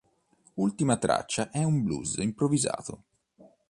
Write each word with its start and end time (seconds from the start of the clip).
L'ultima 0.55 0.97
traccia 0.97 1.51
è 1.51 1.63
un 1.63 1.83
blues 1.83 2.15
improvvisato. 2.15 3.03